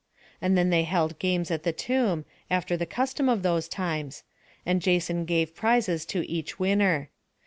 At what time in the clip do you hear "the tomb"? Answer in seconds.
1.61-2.25